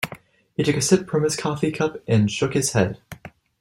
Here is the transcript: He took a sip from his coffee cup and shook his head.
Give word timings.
He 0.55 0.63
took 0.63 0.77
a 0.77 0.81
sip 0.81 1.07
from 1.07 1.21
his 1.21 1.35
coffee 1.35 1.71
cup 1.71 1.97
and 2.07 2.31
shook 2.31 2.55
his 2.55 2.71
head. 2.71 2.99